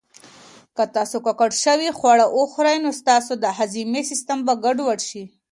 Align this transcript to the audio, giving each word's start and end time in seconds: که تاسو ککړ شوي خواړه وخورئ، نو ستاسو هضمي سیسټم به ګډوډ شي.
که 0.75 0.83
تاسو 0.95 1.17
ککړ 1.25 1.51
شوي 1.63 1.89
خواړه 1.97 2.25
وخورئ، 2.39 2.77
نو 2.85 2.89
ستاسو 3.01 3.33
هضمي 3.57 4.01
سیسټم 4.11 4.39
به 4.47 4.53
ګډوډ 4.63 4.99
شي. 5.09 5.23